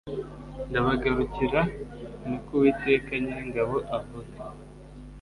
[0.69, 1.61] ndabagarukira
[2.27, 4.35] Ni ko Uwiteka Nyiringabo avuga